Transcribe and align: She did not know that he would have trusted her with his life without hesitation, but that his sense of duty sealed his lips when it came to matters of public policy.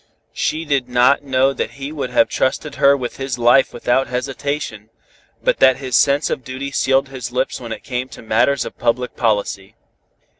She 0.33 0.65
did 0.65 0.89
not 0.89 1.21
know 1.21 1.53
that 1.53 1.73
he 1.77 1.91
would 1.91 2.09
have 2.09 2.27
trusted 2.27 2.73
her 2.81 2.97
with 2.97 3.17
his 3.17 3.37
life 3.37 3.71
without 3.71 4.07
hesitation, 4.07 4.89
but 5.43 5.59
that 5.59 5.77
his 5.77 5.95
sense 5.95 6.31
of 6.31 6.43
duty 6.43 6.71
sealed 6.71 7.09
his 7.09 7.31
lips 7.31 7.61
when 7.61 7.71
it 7.71 7.83
came 7.83 8.09
to 8.09 8.23
matters 8.23 8.65
of 8.65 8.79
public 8.79 9.15
policy. 9.15 9.75